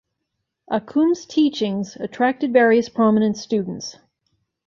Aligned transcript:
Accum's 0.71 1.27
teachings 1.27 1.95
attracted 1.95 2.51
various 2.51 2.89
prominent 2.89 3.37
students. 3.37 3.97